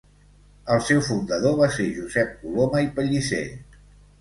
[0.75, 3.47] El seu fundador va ser Josep Coloma i Pellicer.